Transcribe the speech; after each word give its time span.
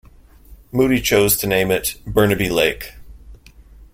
Moody 0.71 0.99
chose 0.99 1.37
to 1.37 1.45
name 1.45 1.69
it 1.69 2.01
Burnaby 2.07 2.49
Lake. 2.49 2.93